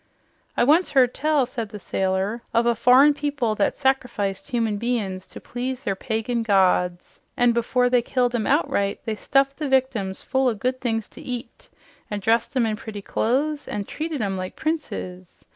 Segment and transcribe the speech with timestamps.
[0.57, 5.39] "I once heard tell," said the sailor, "of a foreign people that sacrificed humans to
[5.39, 10.49] please their pagan gods, an' before they killed 'em outright they stuffed the victims full
[10.49, 11.69] of good things to eat
[12.09, 15.45] an' dressed 'em in pretty clothes an' treated 'em like princes.